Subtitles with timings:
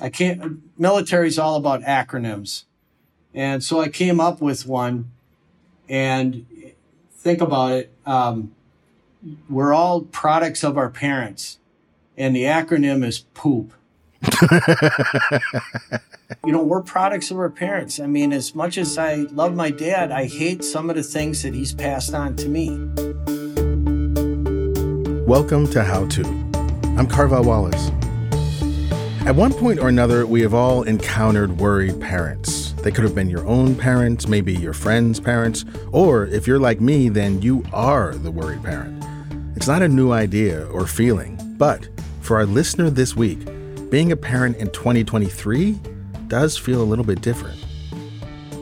[0.00, 2.64] I can't, military's all about acronyms.
[3.32, 5.10] And so I came up with one
[5.88, 6.46] and
[7.12, 7.92] think about it.
[8.04, 8.54] Um,
[9.48, 11.58] we're all products of our parents
[12.16, 13.72] and the acronym is poop.
[16.44, 18.00] you know, we're products of our parents.
[18.00, 21.42] I mean, as much as I love my dad, I hate some of the things
[21.42, 22.68] that he's passed on to me.
[25.26, 26.22] Welcome to How To.
[26.96, 27.90] I'm Carvell Wallace.
[29.26, 32.70] At one point or another, we have all encountered worried parents.
[32.84, 36.80] They could have been your own parents, maybe your friend's parents, or if you're like
[36.80, 39.04] me, then you are the worried parent.
[39.56, 41.88] It's not a new idea or feeling, but
[42.20, 43.40] for our listener this week,
[43.90, 45.76] being a parent in 2023
[46.28, 47.58] does feel a little bit different.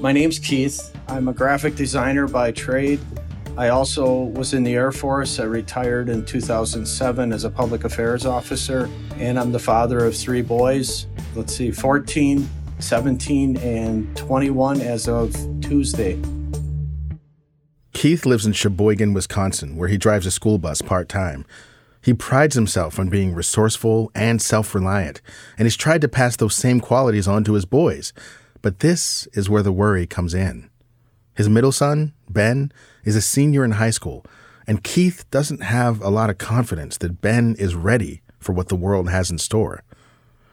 [0.00, 0.96] My name's Keith.
[1.08, 3.00] I'm a graphic designer by trade.
[3.56, 5.38] I also was in the Air Force.
[5.38, 10.42] I retired in 2007 as a public affairs officer, and I'm the father of three
[10.42, 11.06] boys.
[11.36, 12.48] Let's see, 14,
[12.80, 16.20] 17, and 21 as of Tuesday.
[17.92, 21.46] Keith lives in Sheboygan, Wisconsin, where he drives a school bus part time.
[22.02, 25.22] He prides himself on being resourceful and self reliant,
[25.56, 28.12] and he's tried to pass those same qualities on to his boys.
[28.62, 30.70] But this is where the worry comes in.
[31.34, 32.72] His middle son, Ben,
[33.04, 34.24] is a senior in high school,
[34.66, 38.76] and Keith doesn't have a lot of confidence that Ben is ready for what the
[38.76, 39.82] world has in store.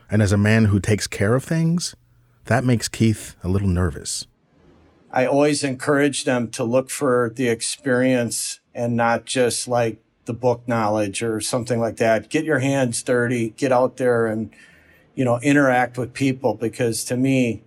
[0.09, 1.95] And as a man who takes care of things,
[2.45, 4.27] that makes Keith a little nervous.
[5.11, 10.67] I always encourage them to look for the experience and not just like the book
[10.67, 12.29] knowledge or something like that.
[12.29, 14.51] Get your hands dirty, get out there and,
[15.15, 17.63] you know, interact with people because to me,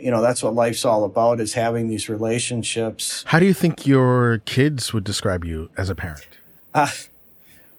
[0.00, 3.24] you know, that's what life's all about is having these relationships.
[3.26, 6.26] How do you think your kids would describe you as a parent?
[6.74, 6.88] Uh,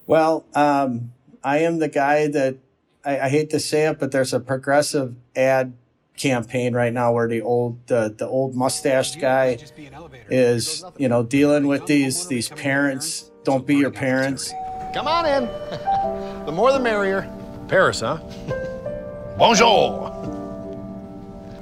[0.06, 2.56] well, um, I am the guy that
[3.04, 5.72] I, I, hate to say it, but there's a progressive ad
[6.16, 9.56] campaign right now where the old the, the old mustached guy
[10.28, 14.52] is you know dealing with these these parents don't be your parents.
[14.92, 15.44] Come on in.
[16.44, 17.30] the more the merrier.
[17.68, 18.18] Paris, huh?
[19.38, 20.09] Bonjour.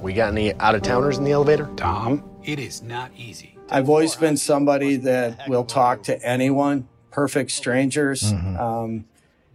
[0.01, 1.69] We got any out of towners in the elevator?
[1.75, 3.57] Tom, it is not easy.
[3.69, 8.33] I've always been somebody that will talk to anyone, perfect strangers.
[8.33, 8.57] Mm-hmm.
[8.57, 9.05] Um,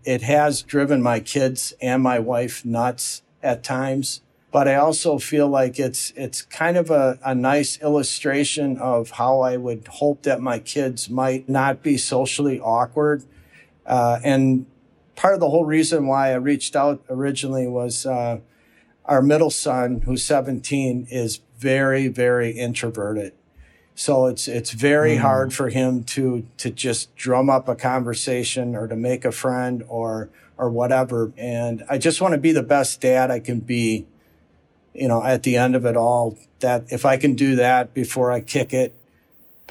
[0.05, 4.21] it has driven my kids and my wife nuts at times
[4.55, 9.41] but I also feel like it's it's kind of a, a nice illustration of how
[9.41, 13.25] I would hope that my kids might not be socially awkward.
[13.85, 14.67] Uh, and
[15.17, 18.39] part of the whole reason why I reached out originally was uh,
[19.05, 23.33] our middle son, who's 17, is very, very introverted.
[23.97, 25.21] So it's it's very mm.
[25.21, 29.85] hard for him to to just drum up a conversation or to make a friend
[29.89, 31.33] or or whatever.
[31.37, 34.07] And I just want to be the best dad I can be
[34.95, 38.31] you know, at the end of it all, that if I can do that before
[38.31, 38.95] I kick it,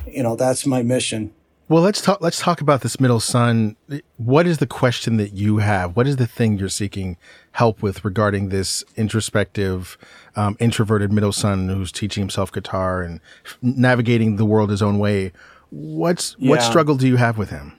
[0.06, 1.34] you know, that's my mission.
[1.70, 2.20] Well, let's talk.
[2.22, 3.78] Let's talk about this middle son.
[4.18, 5.96] What is the question that you have?
[5.96, 7.18] What is the thing you're seeking
[7.54, 9.98] help with regarding this introspective,
[10.36, 13.22] um, introverted middle son who's teaching himself guitar and
[13.62, 15.32] navigating the world his own way?
[15.70, 16.50] What's yeah.
[16.50, 17.74] what struggle do you have with him?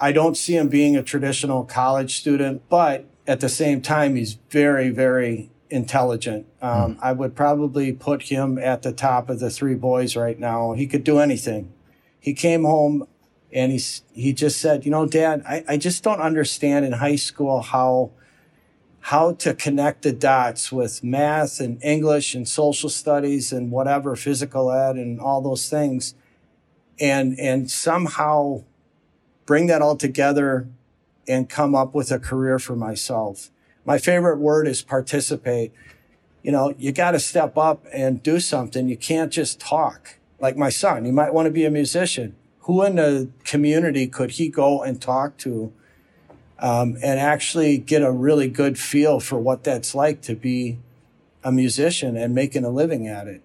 [0.00, 4.38] I don't see him being a traditional college student, but at the same time, he's
[4.50, 6.46] very, very intelligent.
[6.60, 6.98] Um, mm.
[7.00, 10.72] I would probably put him at the top of the three boys right now.
[10.72, 11.72] He could do anything.
[12.24, 13.06] He came home
[13.52, 13.82] and he,
[14.14, 18.12] he just said, you know, dad, I, I just don't understand in high school how,
[19.00, 24.72] how to connect the dots with math and English and social studies and whatever, physical
[24.72, 26.14] ed and all those things.
[26.98, 28.64] And, and somehow
[29.44, 30.66] bring that all together
[31.28, 33.50] and come up with a career for myself.
[33.84, 35.74] My favorite word is participate.
[36.42, 38.88] You know, you got to step up and do something.
[38.88, 40.20] You can't just talk.
[40.44, 42.36] Like my son, he might want to be a musician.
[42.64, 45.72] Who in the community could he go and talk to
[46.58, 50.76] um, and actually get a really good feel for what that's like to be
[51.42, 53.42] a musician and making a living at it?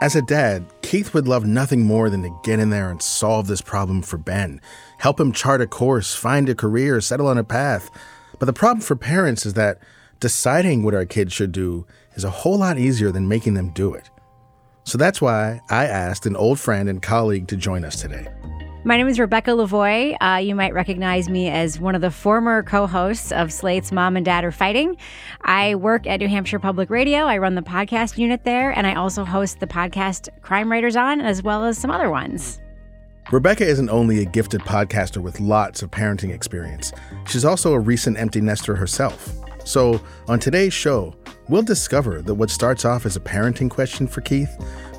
[0.00, 3.48] As a dad, Keith would love nothing more than to get in there and solve
[3.48, 4.62] this problem for Ben,
[4.96, 7.90] help him chart a course, find a career, settle on a path.
[8.38, 9.78] But the problem for parents is that
[10.20, 13.94] deciding what our kids should do is a whole lot easier than making them do
[13.94, 14.10] it.
[14.84, 18.28] So that's why I asked an old friend and colleague to join us today.
[18.82, 20.16] My name is Rebecca Lavoie.
[20.22, 24.16] Uh, you might recognize me as one of the former co hosts of Slate's Mom
[24.16, 24.96] and Dad Are Fighting.
[25.42, 27.18] I work at New Hampshire Public Radio.
[27.24, 31.20] I run the podcast unit there, and I also host the podcast Crime Writers On,
[31.20, 32.58] as well as some other ones.
[33.30, 36.90] Rebecca isn't only a gifted podcaster with lots of parenting experience,
[37.26, 39.30] she's also a recent empty nester herself.
[39.64, 41.14] So, on today's show,
[41.48, 44.50] we'll discover that what starts off as a parenting question for Keith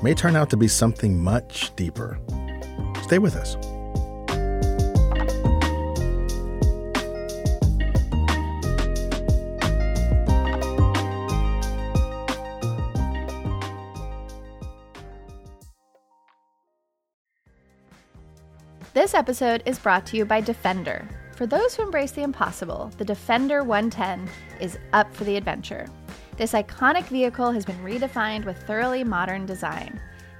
[0.02, 2.18] may turn out to be something much deeper.
[3.02, 3.56] Stay with us.
[18.94, 21.08] This episode is brought to you by Defender.
[21.42, 24.30] For those who embrace the impossible, the Defender 110
[24.60, 25.88] is up for the adventure.
[26.36, 30.00] This iconic vehicle has been redefined with thoroughly modern design.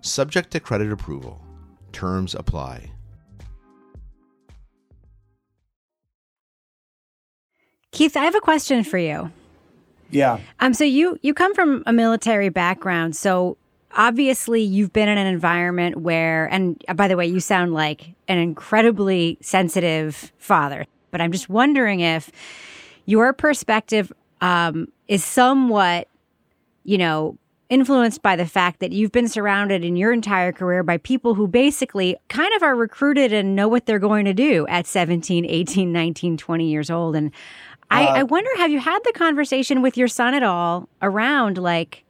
[0.00, 1.40] subject to credit approval.
[1.92, 2.90] Terms apply.
[7.90, 9.32] Keith, I have a question for you.
[10.10, 10.38] Yeah.
[10.60, 13.56] Um, so you you come from a military background, so
[13.96, 18.38] obviously you've been in an environment where, and by the way, you sound like an
[18.38, 20.86] incredibly sensitive father.
[21.10, 22.30] But I'm just wondering if
[23.06, 26.08] your perspective um, is somewhat,
[26.84, 27.36] you know,
[27.70, 31.46] influenced by the fact that you've been surrounded in your entire career by people who
[31.46, 35.92] basically kind of are recruited and know what they're going to do at 17, 18,
[35.92, 37.14] 19, 20 years old.
[37.14, 37.30] And
[37.90, 41.58] I, uh, I wonder, have you had the conversation with your son at all around
[41.58, 42.04] like,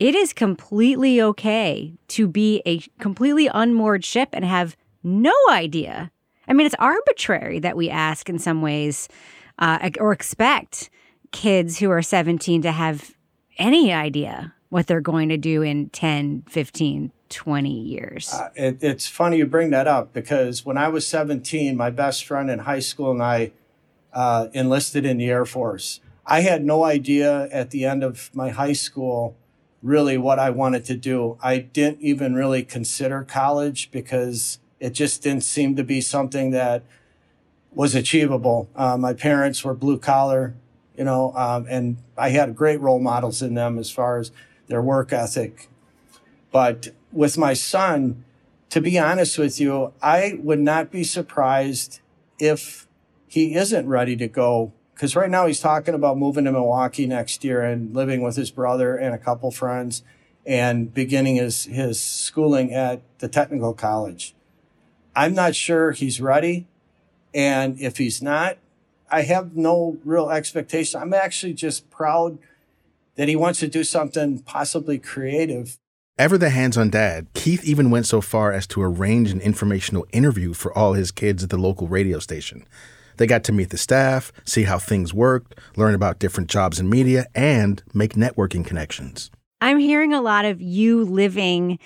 [0.00, 6.10] it is completely okay to be a completely unmoored ship and have no idea.
[6.46, 9.08] I mean, it's arbitrary that we ask in some ways
[9.58, 10.90] uh, or expect
[11.32, 13.14] kids who are 17 to have
[13.58, 18.32] any idea what they're going to do in 10, 15, 20 years.
[18.32, 22.24] Uh, it, it's funny you bring that up because when I was 17, my best
[22.24, 23.52] friend in high school and I
[24.12, 26.00] uh, enlisted in the Air Force.
[26.26, 29.36] I had no idea at the end of my high school
[29.82, 31.38] really what I wanted to do.
[31.42, 36.82] I didn't even really consider college because it just didn't seem to be something that
[37.72, 38.68] was achievable.
[38.74, 40.54] Uh, my parents were blue collar,
[40.96, 44.32] you know, um, and I had great role models in them as far as
[44.68, 45.68] their work ethic.
[46.52, 48.24] But with my son,
[48.70, 52.00] to be honest with you, I would not be surprised
[52.38, 52.86] if
[53.26, 54.72] he isn't ready to go.
[54.94, 58.50] Because right now he's talking about moving to Milwaukee next year and living with his
[58.50, 60.02] brother and a couple friends
[60.44, 64.34] and beginning his, his schooling at the technical college.
[65.14, 66.66] I'm not sure he's ready.
[67.34, 68.58] And if he's not,
[69.10, 71.00] I have no real expectation.
[71.00, 72.38] I'm actually just proud
[73.18, 75.76] that he wants to do something possibly creative.
[76.16, 80.06] Ever the hands on dad, Keith even went so far as to arrange an informational
[80.12, 82.64] interview for all his kids at the local radio station.
[83.16, 86.88] They got to meet the staff, see how things worked, learn about different jobs in
[86.88, 89.32] media, and make networking connections.
[89.60, 91.80] I'm hearing a lot of you living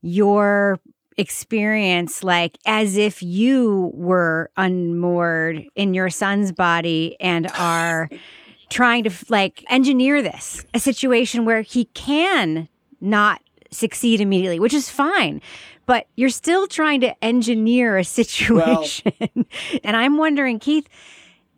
[0.00, 0.80] your
[1.18, 8.08] experience like as if you were unmoored in your son's body and are
[8.72, 12.68] trying to like engineer this a situation where he can
[13.00, 15.40] not succeed immediately, which is fine.
[15.84, 19.12] But you're still trying to engineer a situation.
[19.20, 19.44] Well,
[19.84, 20.88] and I'm wondering, Keith,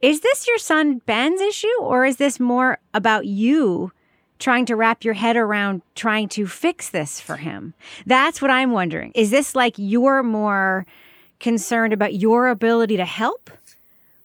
[0.01, 3.93] is this your son Ben's issue, or is this more about you
[4.39, 7.75] trying to wrap your head around trying to fix this for him?
[8.07, 9.13] That's what I'm wondering.
[9.15, 10.87] Is this like you're more
[11.39, 13.51] concerned about your ability to help?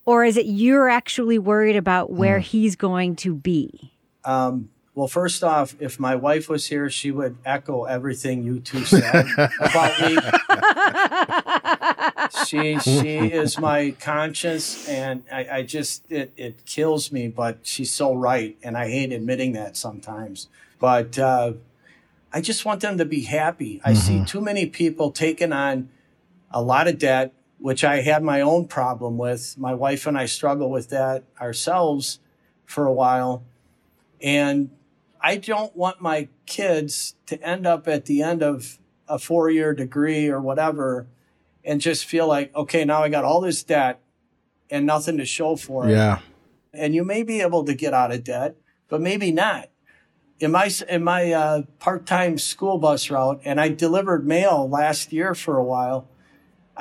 [0.06, 2.44] Or is it you're actually worried about where mm.
[2.44, 3.94] he's going to be?
[4.26, 8.84] Um, well, first off, if my wife was here, she would echo everything you two
[8.84, 9.26] said
[9.62, 10.18] about me.
[12.46, 17.94] she she is my conscience, and I, I just it it kills me, but she's
[17.94, 20.50] so right, and I hate admitting that sometimes.
[20.80, 21.54] But uh,
[22.34, 23.76] I just want them to be happy.
[23.78, 23.90] Mm-hmm.
[23.90, 24.26] I see mm-hmm.
[24.26, 25.90] too many people taking on
[26.52, 29.58] a lot of debt, which I had my own problem with.
[29.58, 32.20] My wife and I struggle with that ourselves
[32.66, 33.44] for a while.
[34.22, 34.72] And
[35.22, 39.74] I don't want my kids to end up at the end of a four year
[39.74, 41.08] degree or whatever
[41.64, 44.00] and just feel like, okay, now I got all this debt
[44.70, 45.92] and nothing to show for it.
[45.92, 46.20] Yeah.
[46.74, 48.56] And you may be able to get out of debt,
[48.88, 49.70] but maybe not.
[50.40, 55.12] In my in my uh, part time school bus route, and I delivered mail last
[55.12, 56.08] year for a while.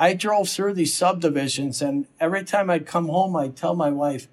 [0.01, 4.29] I drove through these subdivisions, and every time I'd come home, I'd tell my wife,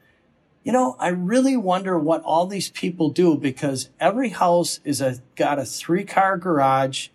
[0.62, 5.18] you know, I really wonder what all these people do because every house is a
[5.34, 7.08] got a three car garage.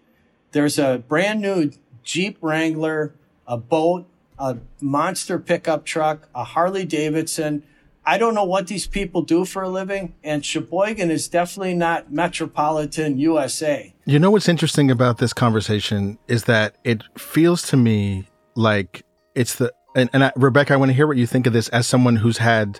[0.52, 1.72] There's a brand new
[2.04, 3.14] Jeep Wrangler,
[3.48, 4.06] a boat,
[4.38, 7.64] a monster pickup truck, a Harley Davidson.
[8.06, 12.12] I don't know what these people do for a living, and Sheboygan is definitely not
[12.12, 13.94] metropolitan USA.
[14.06, 19.06] You know what's interesting about this conversation is that it feels to me like
[19.36, 21.68] it's the and, and I, Rebecca, I want to hear what you think of this
[21.70, 22.80] as someone who's had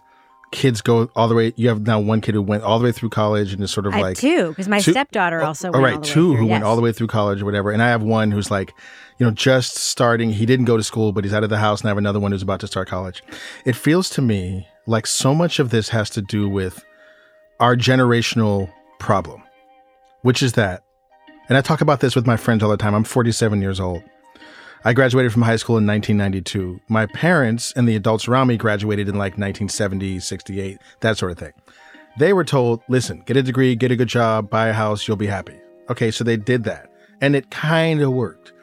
[0.52, 1.54] kids go all the way.
[1.56, 3.86] You have now one kid who went all the way through college and is sort
[3.86, 5.70] of I like two because my two, stepdaughter oh, also.
[5.70, 6.52] Oh, all right, all two who yes.
[6.52, 8.74] went all the way through college or whatever, and I have one who's like,
[9.18, 10.32] you know, just starting.
[10.32, 12.20] He didn't go to school, but he's out of the house, and I have another
[12.20, 13.24] one who's about to start college.
[13.66, 16.84] It feels to me like so much of this has to do with
[17.60, 19.44] our generational problem,
[20.22, 20.84] which is that,
[21.50, 22.94] and I talk about this with my friends all the time.
[22.94, 24.04] I'm 47 years old.
[24.84, 26.82] I graduated from high school in 1992.
[26.88, 31.38] My parents and the adults around me graduated in like 1970, 68, that sort of
[31.38, 31.54] thing.
[32.18, 35.18] They were told, listen, get a degree, get a good job, buy a house, you'll
[35.18, 35.60] be happy.
[35.92, 36.92] Okay, so they did that.
[37.22, 38.54] And it kind of worked.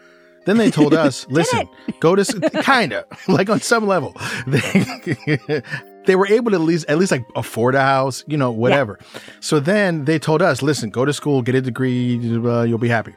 [0.45, 1.69] Then they told us, listen,
[2.01, 4.17] go to kind of like on some level.
[4.49, 5.63] They,
[6.05, 8.99] they were able to at least at least like afford a house, you know, whatever.
[9.01, 9.21] Yeah.
[9.39, 12.89] So then they told us, listen, go to school, get a degree, uh, you'll be
[12.89, 13.15] happy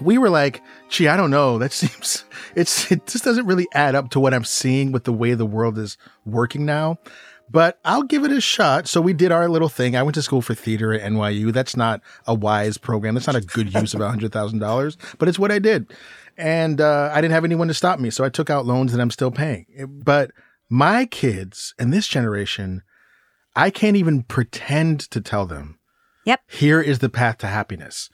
[0.00, 1.58] we were like, gee, I don't know.
[1.62, 5.12] That seems it's it just doesn't really add up to what I'm seeing with the
[5.12, 6.98] way the world is working now.
[7.50, 8.88] But I'll give it a shot.
[8.88, 9.94] So we did our little thing.
[9.94, 11.52] I went to school for theater at NYU.
[11.52, 13.14] That's not a wise program.
[13.14, 15.92] That's not a good use of a hundred thousand dollars, but it's what I did.
[16.38, 19.00] And uh, I didn't have anyone to stop me, so I took out loans that
[19.00, 19.66] I'm still paying.
[19.86, 20.30] But
[20.70, 22.82] my kids and this generation,
[23.54, 25.78] I can't even pretend to tell them.
[26.24, 26.40] Yep.
[26.48, 28.08] Here is the path to happiness.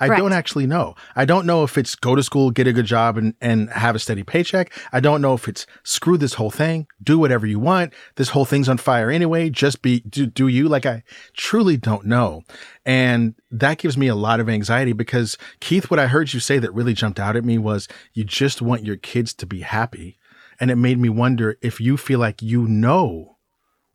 [0.00, 0.20] I Correct.
[0.20, 0.94] don't actually know.
[1.14, 3.94] I don't know if it's go to school, get a good job, and, and have
[3.94, 4.72] a steady paycheck.
[4.92, 7.92] I don't know if it's screw this whole thing, do whatever you want.
[8.16, 9.50] This whole thing's on fire anyway.
[9.50, 10.68] Just be, do, do you?
[10.68, 12.42] Like, I truly don't know.
[12.84, 16.58] And that gives me a lot of anxiety because, Keith, what I heard you say
[16.58, 20.18] that really jumped out at me was you just want your kids to be happy.
[20.58, 23.36] And it made me wonder if you feel like you know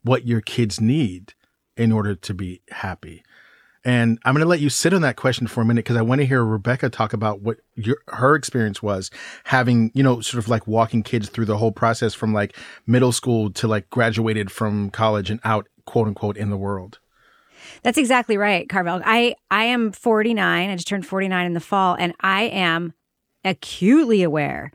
[0.03, 1.33] what your kids need
[1.77, 3.23] in order to be happy.
[3.85, 6.01] And I'm going to let you sit on that question for a minute because I
[6.01, 9.09] want to hear Rebecca talk about what your, her experience was
[9.45, 13.13] having, you know, sort of like walking kids through the whole process from like middle
[13.13, 16.99] school to like graduated from college and out, quote unquote, in the world.
[17.83, 19.01] That's exactly right, Carvell.
[19.05, 20.69] I I am 49.
[20.69, 22.93] I just turned 49 in the fall, and I am
[23.45, 24.71] acutely aware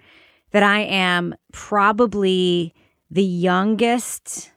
[0.53, 2.75] that I am probably
[3.11, 4.51] the youngest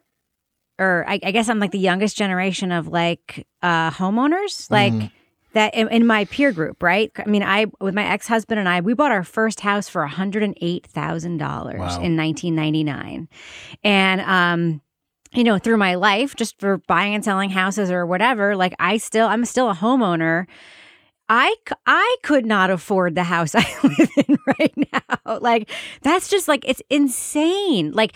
[0.79, 5.11] or I, I, guess I'm like the youngest generation of like uh, homeowners, like mm.
[5.53, 7.11] that in, in, my peer group, right?
[7.17, 10.01] I mean, I with my ex husband and I, we bought our first house for
[10.01, 11.47] 108 thousand wow.
[11.47, 13.27] dollars in 1999,
[13.83, 14.81] and um,
[15.33, 18.97] you know, through my life, just for buying and selling houses or whatever, like I
[18.97, 20.47] still, I'm still a homeowner.
[21.29, 21.55] I,
[21.85, 25.39] I could not afford the house I live in right now.
[25.39, 25.69] Like,
[26.01, 27.91] that's just like, it's insane.
[27.91, 28.15] Like,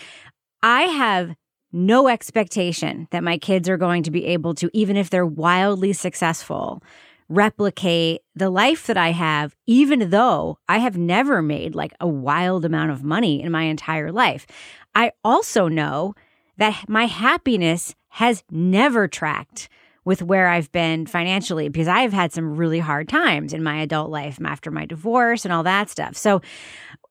[0.63, 1.35] I have
[1.71, 5.93] no expectation that my kids are going to be able to, even if they're wildly
[5.93, 6.83] successful,
[7.29, 12.65] replicate the life that I have, even though I have never made like a wild
[12.65, 14.45] amount of money in my entire life.
[14.93, 16.13] I also know
[16.57, 19.69] that my happiness has never tracked
[20.03, 24.09] with where I've been financially because I've had some really hard times in my adult
[24.09, 26.17] life after my divorce and all that stuff.
[26.17, 26.41] So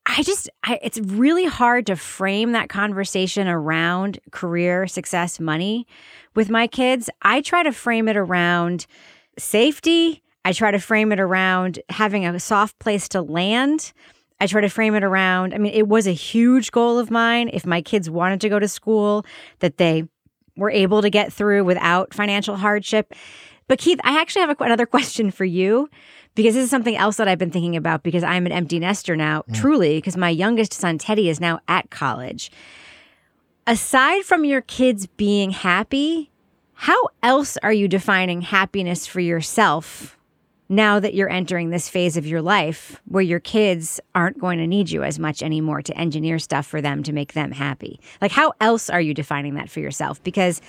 [0.06, 5.86] I just, I, it's really hard to frame that conversation around career, success, money
[6.34, 7.10] with my kids.
[7.22, 8.86] I try to frame it around
[9.38, 10.22] safety.
[10.44, 13.92] I try to frame it around having a soft place to land.
[14.40, 17.50] I try to frame it around, I mean, it was a huge goal of mine.
[17.52, 19.26] If my kids wanted to go to school,
[19.58, 20.04] that they
[20.56, 23.14] were able to get through without financial hardship.
[23.68, 25.90] But Keith, I actually have a, another question for you
[26.40, 29.14] because this is something else that I've been thinking about because I'm an empty nester
[29.14, 29.54] now, mm.
[29.54, 32.50] truly, because my youngest son, Teddy, is now at college.
[33.66, 36.30] Aside from your kids being happy,
[36.72, 40.16] how else are you defining happiness for yourself
[40.70, 44.66] now that you're entering this phase of your life where your kids aren't going to
[44.66, 48.00] need you as much anymore to engineer stuff for them to make them happy?
[48.22, 50.22] Like, how else are you defining that for yourself?
[50.22, 50.62] Because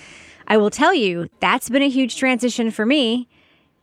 [0.46, 3.26] I will tell you, that's been a huge transition for me.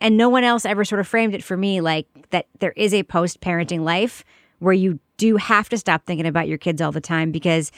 [0.01, 2.93] And no one else ever sort of framed it for me like that there is
[2.93, 4.23] a post parenting life
[4.59, 7.71] where you do have to stop thinking about your kids all the time because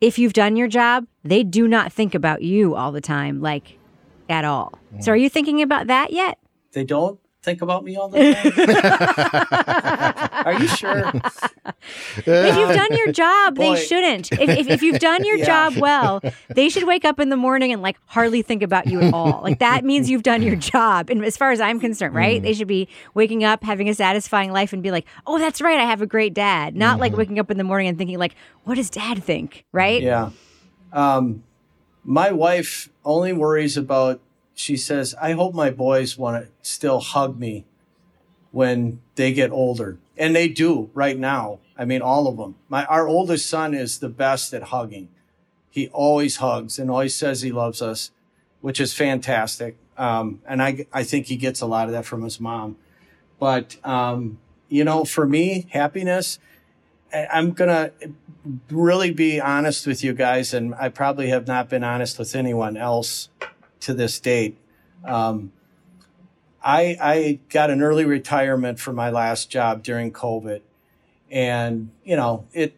[0.00, 3.78] if you've done your job, they do not think about you all the time, like
[4.28, 4.78] at all.
[5.00, 5.14] So, mm.
[5.14, 6.38] are you thinking about that yet?
[6.72, 8.52] They don't think about me all the time?
[10.46, 11.12] Are you sure?
[12.16, 13.74] if you've done your job, Boy.
[13.74, 14.32] they shouldn't.
[14.32, 15.44] If, if, if, you've done your yeah.
[15.44, 19.00] job well, they should wake up in the morning and like hardly think about you
[19.00, 19.42] at all.
[19.42, 21.10] Like that means you've done your job.
[21.10, 22.40] And as far as I'm concerned, right?
[22.40, 22.44] Mm.
[22.44, 25.78] They should be waking up, having a satisfying life, and be like, oh, that's right,
[25.78, 26.74] I have a great dad.
[26.74, 27.00] Not mm-hmm.
[27.00, 28.34] like waking up in the morning and thinking like,
[28.64, 29.64] what does dad think?
[29.72, 30.02] Right?
[30.02, 30.30] Yeah.
[30.92, 31.44] Um,
[32.04, 34.20] my wife only worries about
[34.54, 37.64] she says, I hope my boys want to still hug me
[38.52, 39.98] when they get older.
[40.16, 41.58] And they do right now.
[41.76, 42.54] I mean, all of them.
[42.68, 45.08] My, our oldest son is the best at hugging.
[45.70, 48.12] He always hugs and always says he loves us,
[48.60, 49.76] which is fantastic.
[49.98, 52.76] Um, and I, I think he gets a lot of that from his mom.
[53.40, 56.38] But, um, you know, for me, happiness,
[57.12, 57.92] I'm going to
[58.70, 60.54] really be honest with you guys.
[60.54, 63.30] And I probably have not been honest with anyone else
[63.84, 64.58] to this date.
[65.04, 65.52] Um,
[66.62, 70.62] I, I got an early retirement for my last job during COVID.
[71.30, 72.74] And, you know, it,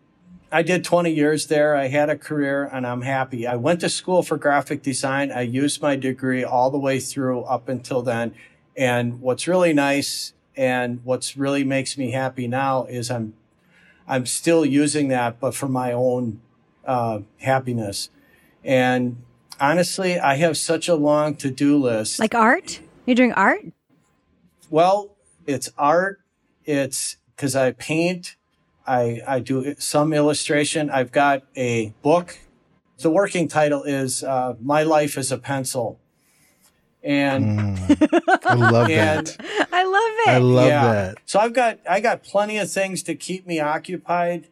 [0.50, 1.76] I did 20 years there.
[1.76, 3.46] I had a career and I'm happy.
[3.46, 5.30] I went to school for graphic design.
[5.30, 8.34] I used my degree all the way through up until then.
[8.76, 13.34] And what's really nice and what's really makes me happy now is I'm,
[14.08, 16.40] I'm still using that, but for my own,
[16.84, 18.10] uh, happiness.
[18.64, 19.22] And
[19.60, 22.18] honestly, I have such a long to do list.
[22.18, 22.80] Like art?
[23.04, 23.60] You're doing art?
[24.70, 25.16] Well,
[25.46, 26.20] it's art.
[26.64, 28.36] It's because I paint.
[28.86, 30.90] I, I do some illustration.
[30.90, 32.38] I've got a book.
[32.98, 36.00] The working title is uh, My Life as a Pencil.
[37.02, 39.36] And mm, I love and, that.
[39.72, 40.28] I love it.
[40.28, 40.92] I love yeah.
[40.92, 41.18] that.
[41.24, 44.48] So I've got I got plenty of things to keep me occupied.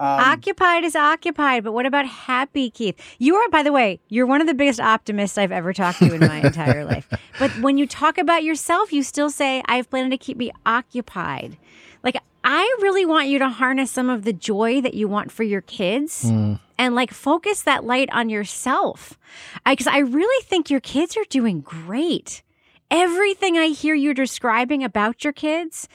[0.00, 2.98] Um, occupied is occupied, but what about happy, Keith?
[3.18, 6.14] You are, by the way, you're one of the biggest optimists I've ever talked to
[6.14, 7.06] in my entire life.
[7.38, 10.52] But when you talk about yourself, you still say, I have planned to keep me
[10.64, 11.58] occupied.
[12.02, 15.42] Like, I really want you to harness some of the joy that you want for
[15.42, 16.58] your kids mm.
[16.78, 19.18] and like focus that light on yourself.
[19.66, 22.42] Because I, I really think your kids are doing great.
[22.90, 25.88] Everything I hear you describing about your kids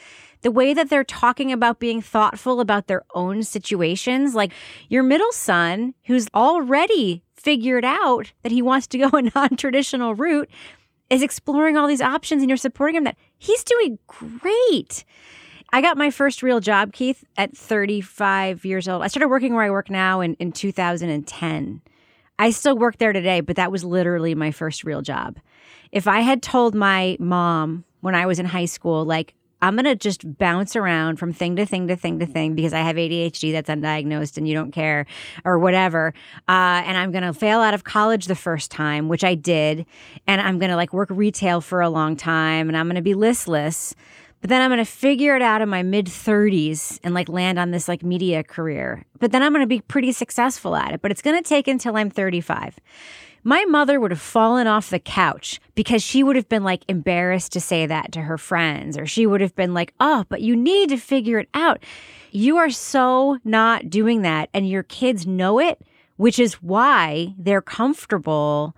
[0.45, 4.35] the way that they're talking about being thoughtful about their own situations.
[4.35, 4.51] Like
[4.89, 10.13] your middle son, who's already figured out that he wants to go a non traditional
[10.13, 10.47] route,
[11.09, 15.03] is exploring all these options and you're supporting him that he's doing great.
[15.73, 19.01] I got my first real job, Keith, at 35 years old.
[19.01, 21.81] I started working where I work now in, in 2010.
[22.37, 25.39] I still work there today, but that was literally my first real job.
[25.91, 29.85] If I had told my mom when I was in high school, like, I'm going
[29.85, 32.95] to just bounce around from thing to thing to thing to thing because I have
[32.95, 35.05] ADHD that's undiagnosed and you don't care
[35.43, 36.13] or whatever.
[36.47, 39.85] Uh, and I'm going to fail out of college the first time, which I did.
[40.27, 43.01] And I'm going to like work retail for a long time and I'm going to
[43.01, 43.95] be listless.
[44.41, 47.57] But then I'm going to figure it out in my mid 30s and like land
[47.57, 49.03] on this like media career.
[49.19, 51.01] But then I'm going to be pretty successful at it.
[51.01, 52.77] But it's going to take until I'm 35
[53.45, 57.53] my mother would have fallen off the couch because she would have been like embarrassed
[57.53, 60.55] to say that to her friends, or she would have been like, oh, but you
[60.55, 61.83] need to figure it out.
[62.31, 65.79] You are so not doing that, and your kids know it,
[66.17, 68.75] which is why they're comfortable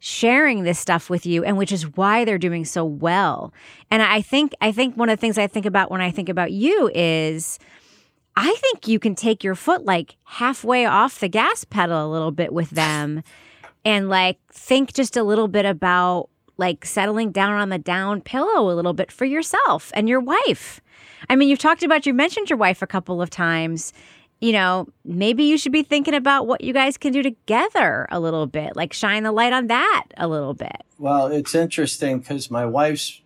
[0.00, 3.52] sharing this stuff with you and which is why they're doing so well.
[3.88, 6.28] And I think I think one of the things I think about when I think
[6.28, 7.60] about you is
[8.36, 12.30] I think you can take your foot like halfway off the gas pedal a little
[12.32, 13.22] bit with them
[13.84, 18.70] and like think just a little bit about like settling down on the down pillow
[18.70, 20.80] a little bit for yourself and your wife.
[21.30, 23.92] I mean, you've talked about, you mentioned your wife a couple of times.
[24.40, 28.20] You know, maybe you should be thinking about what you guys can do together a
[28.20, 30.84] little bit, like shine the light on that a little bit.
[30.98, 33.20] Well, it's interesting because my wife's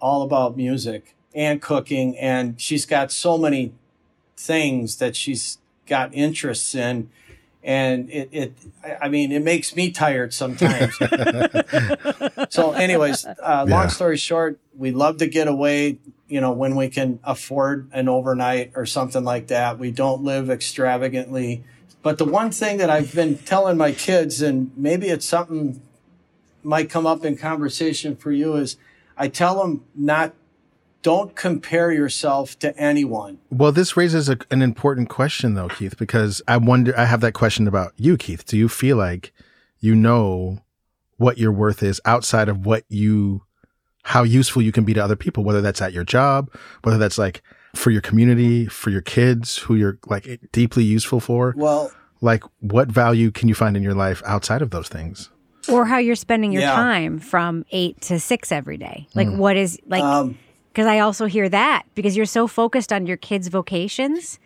[0.00, 3.72] all about music and cooking, and she's got so many
[4.36, 7.10] things that she's got interests in
[7.66, 8.52] and it, it
[9.02, 10.96] i mean it makes me tired sometimes.
[12.48, 13.86] So anyways uh, long yeah.
[13.88, 15.98] story short we love to get away
[16.28, 19.78] you know when we can afford an overnight or something like that.
[19.78, 21.64] We don't live extravagantly.
[22.02, 25.82] But the one thing that i've been telling my kids and maybe it's something
[26.62, 28.76] might come up in conversation for you is
[29.16, 30.34] i tell them not
[31.06, 33.38] don't compare yourself to anyone.
[33.48, 37.32] Well, this raises a, an important question, though, Keith, because I wonder, I have that
[37.32, 38.44] question about you, Keith.
[38.44, 39.32] Do you feel like
[39.78, 40.64] you know
[41.16, 43.44] what your worth is outside of what you,
[44.02, 47.18] how useful you can be to other people, whether that's at your job, whether that's
[47.18, 47.40] like
[47.76, 51.54] for your community, for your kids who you're like deeply useful for?
[51.56, 55.30] Well, like what value can you find in your life outside of those things?
[55.68, 56.74] Or how you're spending your yeah.
[56.74, 59.06] time from eight to six every day.
[59.14, 59.36] Like, mm.
[59.36, 60.36] what is like, um,
[60.76, 64.38] because I also hear that because you're so focused on your kids' vocations.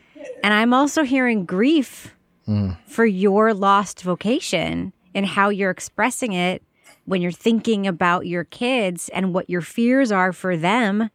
[0.45, 2.15] And I'm also hearing grief
[2.47, 2.77] mm.
[2.87, 6.63] for your lost vocation and how you're expressing it
[7.05, 11.11] when you're thinking about your kids and what your fears are for them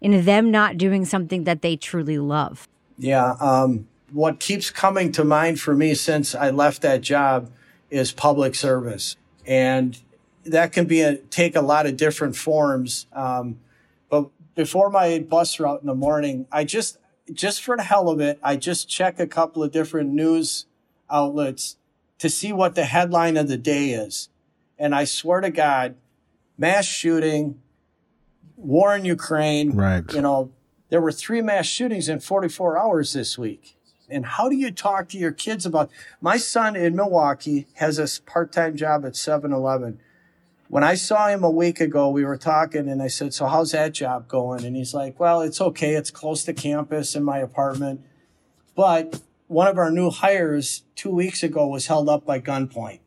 [0.00, 2.68] in them not doing something that they truly love.
[2.96, 3.32] Yeah.
[3.40, 7.50] Um, what keeps coming to mind for me since I left that job
[7.90, 9.16] is public service.
[9.44, 9.98] And
[10.44, 13.08] that can be a, take a lot of different forms.
[13.12, 13.58] Um,
[14.54, 16.98] before my bus route in the morning, I just
[17.32, 20.66] just for the hell of it, I just check a couple of different news
[21.10, 21.76] outlets
[22.18, 24.28] to see what the headline of the day is.
[24.78, 25.94] And I swear to God,
[26.58, 27.60] mass shooting,
[28.56, 29.72] war in Ukraine.
[29.72, 30.04] Right.
[30.12, 30.50] You know,
[30.88, 33.76] there were three mass shootings in 44 hours this week.
[34.08, 35.90] And how do you talk to your kids about?
[36.20, 40.00] My son in Milwaukee has a part time job at 7 Eleven
[40.70, 43.72] when I saw him a week ago, we were talking and I said, So how's
[43.72, 44.64] that job going?
[44.64, 45.94] And he's like, Well, it's okay.
[45.94, 48.02] It's close to campus in my apartment.
[48.76, 53.00] But one of our new hires two weeks ago was held up by gunpoint.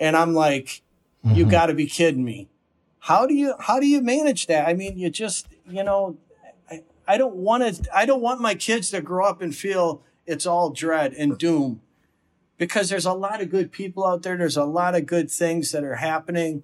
[0.00, 0.82] And I'm like,
[1.24, 1.36] mm-hmm.
[1.36, 2.48] You got to be kidding me.
[2.98, 4.68] How do you how do you manage that?
[4.68, 6.18] I mean, you just, you know,
[6.68, 10.02] I, I don't want to I don't want my kids to grow up and feel
[10.26, 11.82] it's all dread and doom
[12.60, 14.36] because there's a lot of good people out there.
[14.36, 16.62] There's a lot of good things that are happening,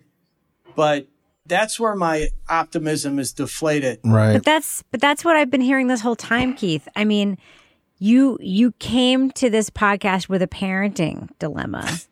[0.76, 1.08] but
[1.46, 4.00] that's where my optimism is deflated.
[4.04, 4.34] Right.
[4.34, 6.86] But that's but that's what I've been hearing this whole time, Keith.
[6.94, 7.38] I mean,
[7.98, 11.90] you you came to this podcast with a parenting dilemma.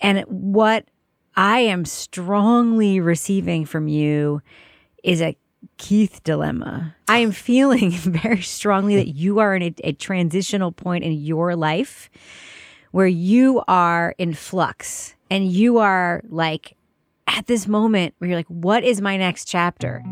[0.00, 0.84] And what
[1.34, 4.42] I am strongly receiving from you
[5.02, 5.36] is a
[5.76, 6.94] Keith dilemma.
[7.08, 11.56] I am feeling very strongly that you are in a, a transitional point in your
[11.56, 12.10] life
[12.90, 16.76] where you are in flux and you are like
[17.26, 20.02] at this moment where you're like, what is my next chapter?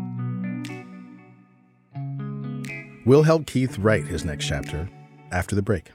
[3.05, 4.89] We'll help Keith write his next chapter
[5.31, 5.91] after the break.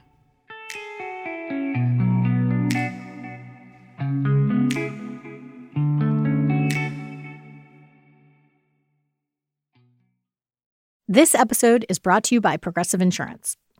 [11.07, 13.55] This episode is brought to you by Progressive Insurance.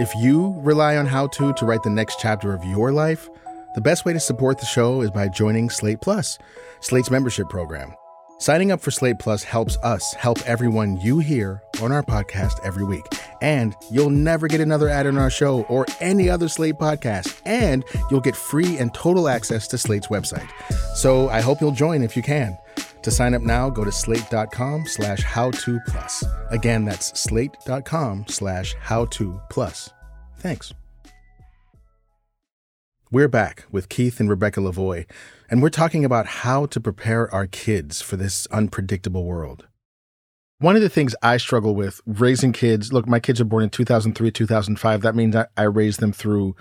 [0.00, 3.28] If you rely on How To to write the next chapter of your life,
[3.74, 6.38] the best way to support the show is by joining Slate Plus,
[6.80, 7.94] Slate's membership program.
[8.38, 12.82] Signing up for Slate Plus helps us help everyone you hear on our podcast every
[12.82, 13.04] week.
[13.42, 17.38] And you'll never get another ad on our show or any other Slate podcast.
[17.44, 20.48] And you'll get free and total access to Slate's website.
[20.94, 22.56] So I hope you'll join if you can.
[23.02, 26.24] To sign up now, go to slate.com slash how to plus.
[26.50, 29.90] Again, that's slate.com slash how to plus.
[30.38, 30.72] Thanks.
[33.10, 35.04] We're back with Keith and Rebecca Lavoie,
[35.50, 39.66] and we're talking about how to prepare our kids for this unpredictable world.
[40.58, 43.70] One of the things I struggle with raising kids look, my kids are born in
[43.70, 45.00] 2003, 2005.
[45.00, 46.54] That means I, I raised them through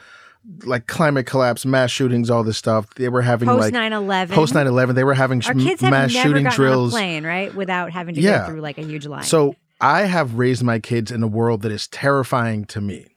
[0.64, 2.94] like climate collapse, mass shootings, all this stuff.
[2.96, 4.30] They were having Post like 9/11.
[4.34, 6.94] Post 9/11, they were having Our kids mass shooting drills.
[6.94, 7.54] on a plane, right?
[7.54, 8.40] Without having to Yeah.
[8.42, 9.24] go through like a huge line.
[9.24, 13.08] So I have raised my kids in a world that is terrifying to me.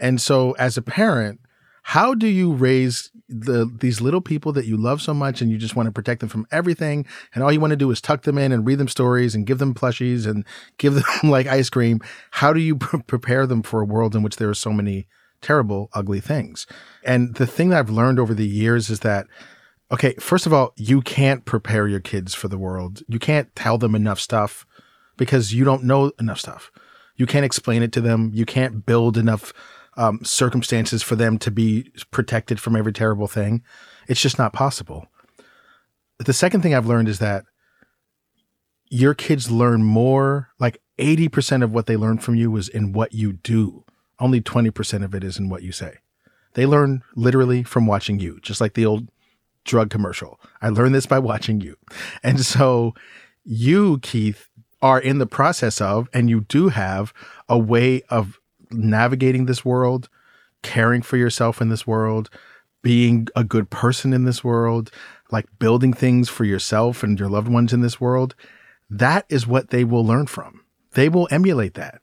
[0.00, 1.40] And so as a parent,
[1.82, 5.58] how do you raise the these little people that you love so much and you
[5.58, 8.22] just want to protect them from everything and all you want to do is tuck
[8.22, 10.46] them in and read them stories and give them plushies and
[10.78, 14.22] give them like ice cream how do you pre- prepare them for a world in
[14.22, 15.06] which there are so many
[15.40, 16.66] terrible ugly things
[17.04, 19.26] and the thing that i've learned over the years is that
[19.90, 23.78] okay first of all you can't prepare your kids for the world you can't tell
[23.78, 24.66] them enough stuff
[25.16, 26.70] because you don't know enough stuff
[27.16, 29.52] you can't explain it to them you can't build enough
[29.98, 33.62] um, circumstances for them to be protected from every terrible thing.
[34.06, 35.08] It's just not possible.
[36.18, 37.44] The second thing I've learned is that
[38.90, 43.12] your kids learn more, like 80% of what they learn from you is in what
[43.12, 43.84] you do.
[44.20, 45.98] Only 20% of it is in what you say.
[46.54, 49.08] They learn literally from watching you, just like the old
[49.64, 50.40] drug commercial.
[50.60, 51.76] I learned this by watching you.
[52.22, 52.94] And so
[53.44, 54.48] you, Keith,
[54.80, 57.12] are in the process of, and you do have
[57.48, 58.38] a way of
[58.70, 60.08] navigating this world,
[60.62, 62.30] caring for yourself in this world,
[62.82, 64.90] being a good person in this world,
[65.30, 68.34] like building things for yourself and your loved ones in this world.
[68.88, 70.64] That is what they will learn from.
[70.92, 72.00] They will emulate that.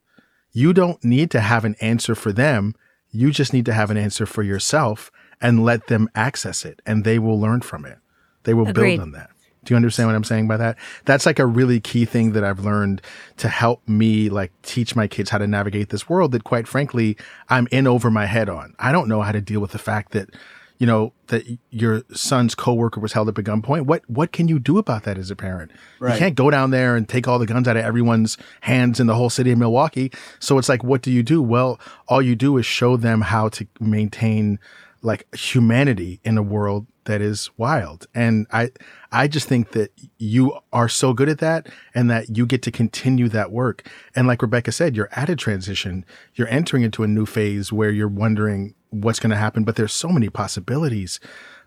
[0.56, 2.76] You don't need to have an answer for them.
[3.12, 7.04] You just need to have an answer for yourself and let them access it, and
[7.04, 7.98] they will learn from it.
[8.44, 8.96] They will Agreed.
[8.96, 9.32] build on that.
[9.66, 10.78] Do you understand what I'm saying by that?
[11.04, 13.02] That's like a really key thing that I've learned
[13.36, 17.18] to help me like teach my kids how to navigate this world that quite frankly
[17.50, 18.76] I'm in over my head on.
[18.80, 20.30] I don't know how to deal with the fact that
[20.78, 23.86] you know that your son's coworker was held up at gunpoint.
[23.86, 25.72] What what can you do about that as a parent?
[26.14, 29.08] You can't go down there and take all the guns out of everyone's hands in
[29.08, 30.12] the whole city of Milwaukee.
[30.40, 31.42] So it's like what do you do?
[31.42, 34.60] Well, all you do is show them how to maintain
[35.02, 38.08] like humanity in a world that is wild.
[38.14, 38.72] And I
[39.12, 42.72] I just think that you are so good at that and that you get to
[42.72, 43.90] continue that work.
[44.16, 46.06] And like Rebecca said, you're at a transition.
[46.36, 49.94] You're entering into a new phase where you're wondering what's going to happen, but there's
[49.94, 51.20] so many possibilities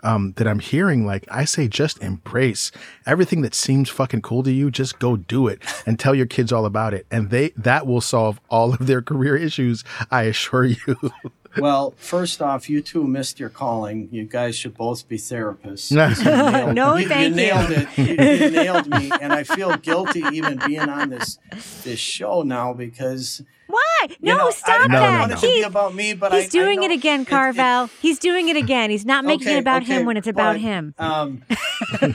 [0.03, 1.07] um, that I'm hearing.
[1.07, 2.71] Like I say, just embrace
[3.07, 4.71] everything that seems fucking cool to you.
[4.71, 8.01] Just go do it and tell your kids all about it, and they that will
[8.01, 9.85] solve all of their career issues.
[10.11, 10.97] I assure you.
[11.61, 14.09] Well, first off, you two missed your calling.
[14.13, 15.93] You guys should both be therapists.
[15.99, 16.09] No.
[16.09, 17.35] You nailed- No, you, thank you you.
[17.35, 17.89] nailed it.
[17.99, 18.05] You,
[18.47, 21.39] you nailed me, and I feel guilty even being on this
[21.85, 24.09] this show now because Why?
[24.21, 25.19] No, know, stop I, No, I no, don't that.
[25.21, 27.21] want it to be Keith, about me, but He's I, doing I it know again,
[27.21, 27.91] it- it- Carvell.
[28.01, 28.91] He's doing it again.
[28.91, 30.95] He's not making Okay, it about okay, him when it's about but, him.
[30.99, 31.43] Um,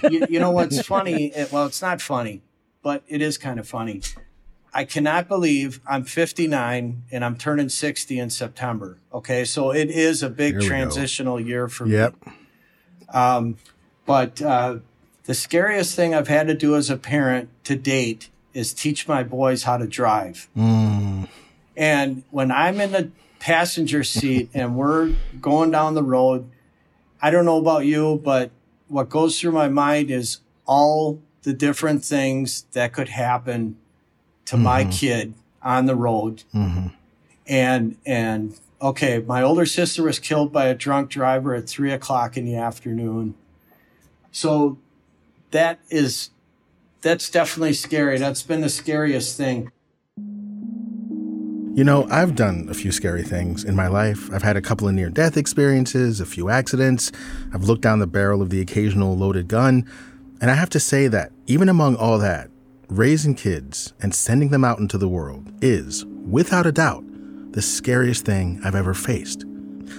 [0.10, 1.28] you, you know what's funny?
[1.28, 2.42] It, well, it's not funny,
[2.82, 4.02] but it is kind of funny.
[4.74, 8.98] I cannot believe I'm 59 and I'm turning 60 in September.
[9.14, 10.68] Okay, so it is a big we go.
[10.68, 12.16] transitional year for yep.
[12.26, 12.34] me.
[13.14, 13.58] Um,
[14.06, 14.78] but uh,
[15.26, 19.24] the scariest thing I've had to do as a parent to date is teach my
[19.24, 20.50] boys how to drive.
[20.58, 21.28] Mm.
[21.78, 26.50] And when I'm in the passenger seat and we're going down the road,
[27.22, 28.52] I don't know about you, but
[28.88, 33.78] what goes through my mind is all the different things that could happen
[34.46, 36.44] to my kid on the road.
[36.54, 36.92] Mhm.
[37.48, 42.38] And, and okay, my older sister was killed by a drunk driver at three o'clock
[42.38, 43.36] in the afternoon.
[44.32, 44.78] So
[45.52, 46.30] that is,
[47.02, 48.18] that's definitely scary.
[48.18, 49.72] That's been the scariest thing.
[51.76, 54.32] You know, I've done a few scary things in my life.
[54.32, 57.12] I've had a couple of near death experiences, a few accidents.
[57.52, 59.90] I've looked down the barrel of the occasional loaded gun.
[60.40, 62.52] And I have to say that even among all that,
[62.90, 67.04] raising kids and sending them out into the world is, without a doubt,
[67.52, 69.46] the scariest thing I've ever faced.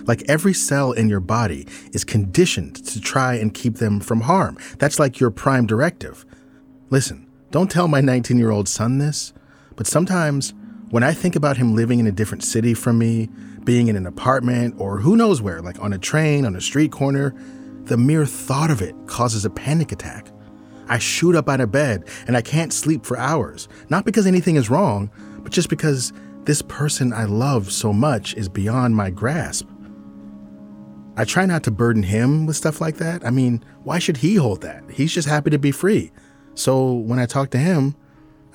[0.07, 4.59] Like every cell in your body is conditioned to try and keep them from harm.
[4.79, 6.25] That's like your prime directive.
[6.91, 9.33] Listen, don't tell my 19 year old son this,
[9.77, 10.53] but sometimes
[10.91, 13.29] when I think about him living in a different city from me,
[13.65, 16.93] being in an apartment, or who knows where, like on a train, on a street
[16.93, 17.35] corner,
[17.85, 20.29] the mere thought of it causes a panic attack.
[20.89, 24.57] I shoot up out of bed and I can't sleep for hours, not because anything
[24.57, 25.11] is wrong,
[25.43, 26.13] but just because
[26.45, 29.67] this person I love so much is beyond my grasp.
[31.17, 33.25] I try not to burden him with stuff like that.
[33.25, 34.83] I mean, why should he hold that?
[34.91, 36.11] He's just happy to be free.
[36.55, 37.95] So when I talk to him,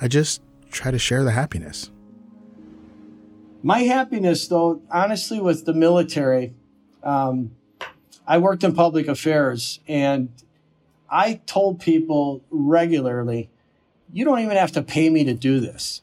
[0.00, 1.90] I just try to share the happiness.
[3.62, 6.54] My happiness, though, honestly, with the military,
[7.02, 7.52] um,
[8.26, 10.30] I worked in public affairs and
[11.10, 13.50] I told people regularly,
[14.12, 16.02] you don't even have to pay me to do this.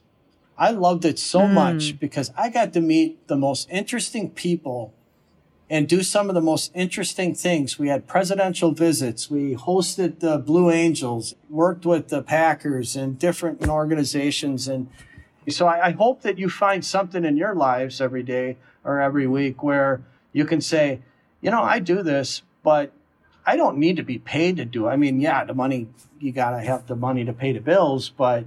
[0.57, 1.53] I loved it so mm.
[1.53, 4.93] much because I got to meet the most interesting people
[5.69, 7.77] and do some of the most interesting things.
[7.77, 9.29] We had presidential visits.
[9.29, 14.67] We hosted the Blue Angels, worked with the Packers and different organizations.
[14.67, 14.89] And
[15.49, 19.27] so I, I hope that you find something in your lives every day or every
[19.27, 21.01] week where you can say,
[21.41, 22.93] you know, I do this, but
[23.47, 24.91] I don't need to be paid to do it.
[24.91, 25.87] I mean, yeah, the money,
[26.19, 28.45] you got to have the money to pay the bills, but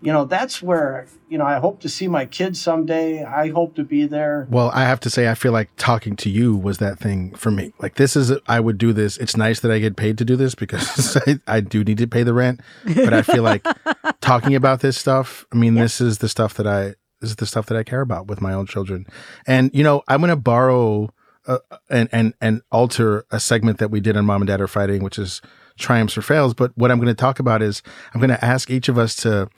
[0.00, 3.24] you know, that's where, you know, I hope to see my kids someday.
[3.24, 4.46] I hope to be there.
[4.48, 7.50] Well, I have to say, I feel like talking to you was that thing for
[7.50, 7.72] me.
[7.80, 9.16] Like, this is, I would do this.
[9.16, 12.06] It's nice that I get paid to do this because I, I, do need to
[12.06, 12.60] pay the rent.
[12.84, 13.66] But I feel like
[14.20, 15.84] talking about this stuff, I mean, yep.
[15.84, 18.40] this is the stuff that I, this is the stuff that I care about with
[18.40, 19.06] my own children.
[19.46, 21.10] And, you know, I'm going to borrow
[21.46, 24.68] uh, and, and, and alter a segment that we did on Mom and Dad Are
[24.68, 25.40] Fighting, which is,
[25.78, 26.54] triumphs or fails.
[26.54, 27.82] But what I'm going to talk about is
[28.14, 29.48] I'm going to ask each of us to,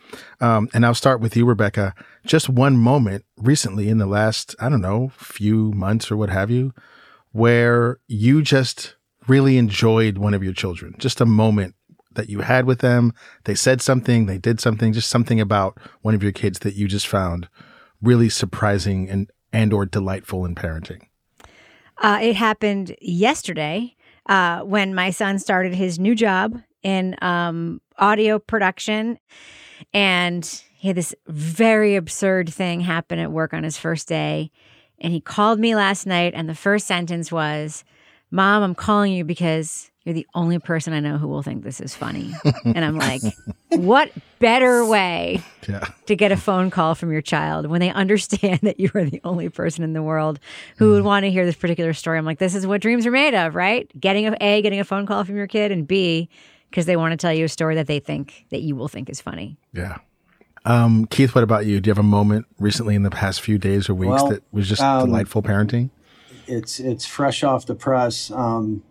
[0.41, 1.95] um, and I'll start with you, Rebecca,
[2.27, 6.51] just one moment recently in the last, I don't know, few months or what have
[6.51, 6.75] you,
[7.33, 8.97] where you just
[9.27, 11.75] really enjoyed one of your children, just a moment
[12.13, 13.13] that you had with them.
[13.45, 16.89] They said something, they did something, just something about one of your kids that you
[16.89, 17.49] just found
[18.03, 21.07] really surprising and and or delightful in parenting.
[22.01, 23.95] Uh, it happened yesterday
[24.29, 29.19] uh, when my son started his new job in um, audio production.
[29.93, 34.51] And he had this very absurd thing happen at work on his first day.
[35.01, 37.85] And he called me last night, and the first sentence was,
[38.31, 41.83] Mom, I'm calling you because you're the only person I know who will think this
[41.83, 42.35] is funny.
[42.65, 43.21] and I'm like,
[43.69, 45.85] what better way yeah.
[46.07, 49.21] to get a phone call from your child when they understand that you are the
[49.23, 50.41] only person in the world
[50.79, 50.93] who mm.
[50.93, 52.17] would want to hear this particular story?
[52.17, 53.87] I'm like, this is what dreams are made of, right?
[54.01, 56.31] Getting a, a getting a phone call from your kid, and B,
[56.71, 59.11] because they want to tell you a story that they think that you will think
[59.11, 59.59] is funny.
[59.75, 59.99] Yeah.
[60.65, 61.81] Um, Keith, what about you?
[61.81, 64.43] Do you have a moment recently in the past few days or weeks well, that
[64.53, 65.91] was just um, delightful parenting?
[66.47, 68.31] It's it's fresh off the press.
[68.31, 68.83] Um,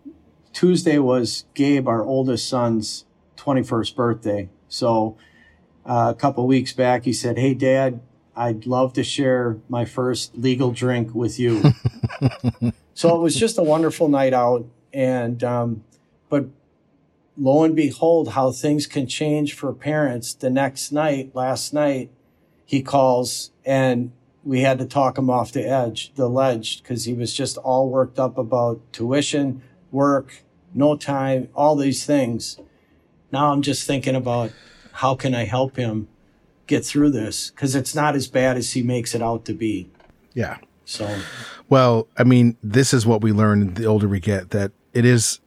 [0.52, 3.04] Tuesday was Gabe, our oldest son's
[3.36, 4.48] 21st birthday.
[4.68, 5.16] So
[5.86, 8.00] uh, a couple weeks back, he said, Hey, Dad,
[8.36, 11.62] I'd love to share my first legal drink with you.
[12.94, 14.66] so it was just a wonderful night out.
[14.92, 15.84] And, um,
[16.28, 16.46] but
[17.36, 20.34] lo and behold, how things can change for parents.
[20.34, 22.10] The next night, last night,
[22.64, 24.12] he calls and
[24.44, 27.90] we had to talk him off the edge, the ledge, because he was just all
[27.90, 30.42] worked up about tuition, work,
[30.74, 32.58] no time, all these things.
[33.32, 34.52] Now I'm just thinking about
[34.92, 36.08] how can I help him
[36.66, 39.90] get through this because it's not as bad as he makes it out to be.
[40.34, 40.58] Yeah.
[40.84, 41.18] So,
[41.68, 45.40] well, I mean, this is what we learn the older we get that it is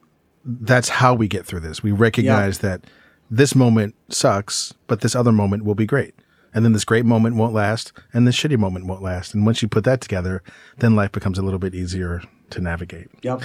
[0.44, 1.82] that's how we get through this.
[1.82, 2.70] We recognize yeah.
[2.70, 2.84] that
[3.30, 6.14] this moment sucks, but this other moment will be great.
[6.54, 9.32] And then this great moment won't last, and this shitty moment won't last.
[9.32, 10.42] And once you put that together,
[10.78, 12.22] then life becomes a little bit easier
[12.52, 13.08] to navigate.
[13.22, 13.42] Yep.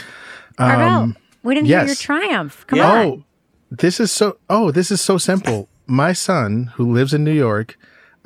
[0.57, 1.81] Um, we didn't yes.
[1.81, 2.65] hear your triumph.
[2.67, 2.91] Come yeah.
[2.91, 3.05] on.
[3.05, 3.23] Oh,
[3.71, 4.37] this is so.
[4.49, 5.69] Oh, this is so simple.
[5.85, 7.77] My son, who lives in New York,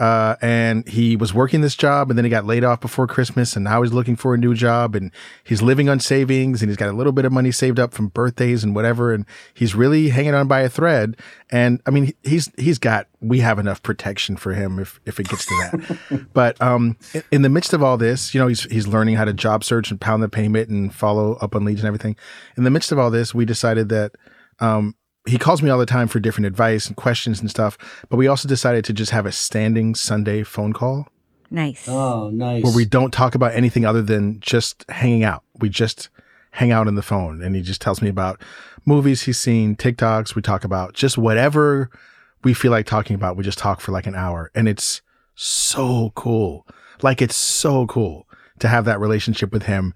[0.01, 3.55] uh, and he was working this job and then he got laid off before Christmas
[3.55, 5.11] and now he's looking for a new job and
[5.43, 8.07] he's living on savings and he's got a little bit of money saved up from
[8.07, 11.17] birthdays and whatever and he's really hanging on by a thread.
[11.51, 15.29] And I mean he's he's got we have enough protection for him if if it
[15.29, 16.25] gets to that.
[16.33, 16.97] But um
[17.31, 19.91] in the midst of all this you know he's he's learning how to job search
[19.91, 22.15] and pound the payment and follow up on leads and everything.
[22.57, 24.13] In the midst of all this we decided that
[24.59, 24.95] um
[25.27, 27.77] he calls me all the time for different advice and questions and stuff.
[28.09, 31.07] But we also decided to just have a standing Sunday phone call.
[31.49, 31.87] Nice.
[31.87, 32.63] Oh, nice.
[32.63, 35.43] Where we don't talk about anything other than just hanging out.
[35.59, 36.09] We just
[36.51, 38.41] hang out on the phone and he just tells me about
[38.85, 40.35] movies he's seen, TikToks.
[40.35, 41.89] We talk about just whatever
[42.43, 43.37] we feel like talking about.
[43.37, 45.01] We just talk for like an hour and it's
[45.35, 46.65] so cool.
[47.01, 48.27] Like it's so cool
[48.59, 49.93] to have that relationship with him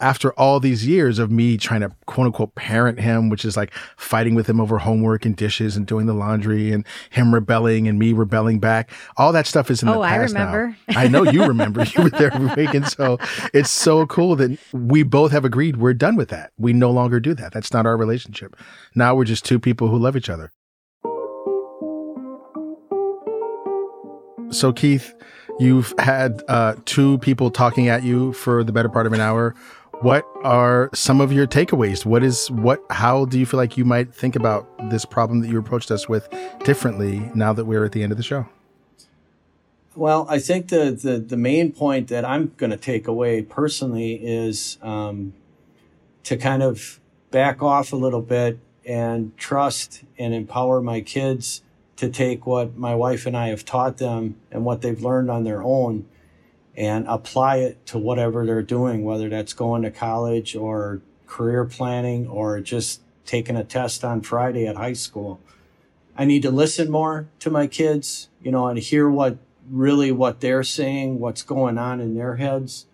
[0.00, 3.72] after all these years of me trying to quote unquote parent him, which is like
[3.96, 7.98] fighting with him over homework and dishes and doing the laundry and him rebelling and
[7.98, 10.34] me rebelling back, all that stuff is in oh, the past.
[10.34, 10.76] I remember.
[10.88, 11.00] Now.
[11.00, 11.84] I know you remember.
[11.84, 12.74] you were there every week.
[12.74, 13.18] And so
[13.52, 16.52] it's so cool that we both have agreed we're done with that.
[16.58, 17.52] We no longer do that.
[17.52, 18.56] That's not our relationship.
[18.94, 20.52] Now we're just two people who love each other.
[24.50, 25.14] So, Keith,
[25.60, 29.54] you've had uh, two people talking at you for the better part of an hour
[30.00, 32.06] what are some of your takeaways?
[32.06, 35.48] What is what how do you feel like you might think about this problem that
[35.48, 36.28] you approached us with
[36.64, 38.46] differently now that we're at the end of the show?
[39.94, 44.14] Well, I think the the, the main point that I'm going to take away personally
[44.14, 45.34] is um,
[46.24, 46.98] to kind of
[47.30, 51.62] back off a little bit and trust and empower my kids
[51.96, 55.44] to take what my wife and I have taught them and what they've learned on
[55.44, 56.06] their own
[56.76, 62.26] and apply it to whatever they're doing, whether that's going to college or career planning
[62.26, 65.40] or just taking a test on Friday at high school.
[66.16, 69.38] I need to listen more to my kids, you know, and hear what
[69.70, 72.86] really what they're saying, what's going on in their heads.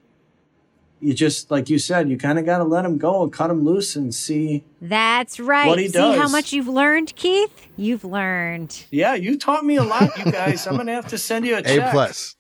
[1.01, 3.49] You just, like you said, you kind of got to let them go and cut
[3.49, 4.64] them loose and see.
[4.81, 5.66] That's right.
[5.66, 6.18] What he see does.
[6.18, 7.66] how much you've learned, Keith?
[7.77, 8.85] You've learned.
[8.91, 10.66] Yeah, you taught me a lot, you guys.
[10.66, 11.89] I'm going to have to send you a check.
[11.89, 12.36] A plus.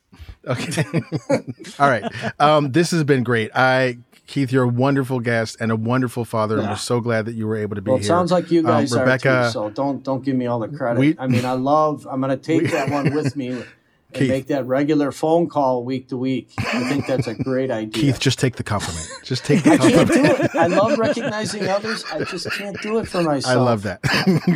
[0.46, 0.84] Okay.
[1.78, 2.04] All right.
[2.40, 3.50] Um, this has been great.
[3.54, 7.34] I Keith, you're a wonderful guest and a wonderful father, and we're so glad that
[7.34, 7.92] you were able to be here.
[7.92, 8.08] well, it here.
[8.08, 9.50] sounds like you Um, guys Rebecca, are too.
[9.52, 10.98] So don't don't give me all the credit.
[11.00, 12.06] We- I mean, I love.
[12.10, 13.62] I'm going to take We- that one with me
[14.18, 14.28] Keith.
[14.28, 16.50] make that regular phone call week to week.
[16.58, 17.92] I think that's a great idea.
[18.02, 19.06] Keith, just take the compliment.
[19.24, 20.36] Just take the I can't compliment.
[20.38, 20.54] do it.
[20.56, 22.04] I love recognizing others.
[22.12, 23.56] I just can't do it for myself.
[23.56, 24.00] I love that.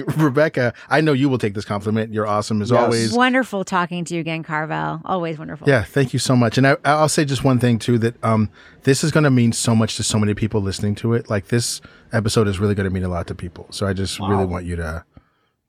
[0.16, 2.12] Rebecca, I know you will take this compliment.
[2.12, 2.82] You're awesome as Yes.
[2.82, 3.12] always.
[3.12, 5.00] Wonderful talking to you again, Carvell.
[5.04, 5.68] Always wonderful.
[5.68, 6.58] Yeah, thank you so much.
[6.58, 8.50] And I, I'll say just one thing too that um,
[8.82, 11.28] this is going to mean so much to so many people listening to it.
[11.30, 11.80] Like this
[12.12, 13.66] episode is really going to mean a lot to people.
[13.70, 15.04] So I just really want you to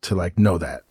[0.03, 0.81] to like know that.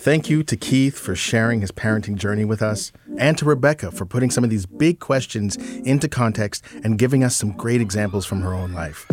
[0.00, 4.06] Thank you to Keith for sharing his parenting journey with us, and to Rebecca for
[4.06, 8.40] putting some of these big questions into context and giving us some great examples from
[8.40, 9.06] her own life.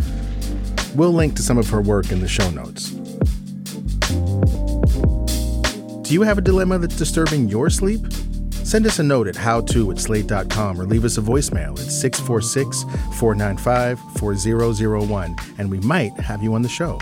[0.95, 2.91] We'll link to some of her work in the show notes.
[6.07, 8.09] Do you have a dilemma that's disturbing your sleep?
[8.53, 12.83] Send us a note at howto at slate.com or leave us a voicemail at 646
[13.19, 16.97] 495 4001 and we might have you on the show.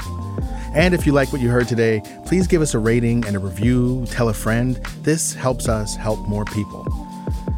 [0.76, 3.40] And if you like what you heard today, please give us a rating and a
[3.40, 4.76] review, tell a friend.
[5.04, 6.84] This helps us help more people.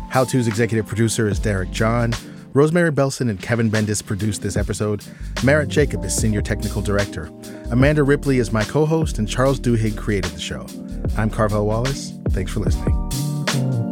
[0.09, 2.13] How To's executive producer is Derek John.
[2.53, 5.03] Rosemary Belson and Kevin Bendis produced this episode.
[5.43, 7.32] Merritt Jacob is senior technical director.
[7.72, 10.61] Amanda Ripley is my co host, and Charles Duhigg created the show.
[11.18, 12.13] I'm Carvell Wallace.
[12.30, 13.86] Thanks for listening.